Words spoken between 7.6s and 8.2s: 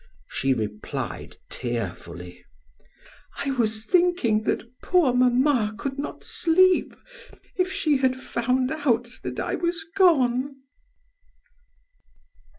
she had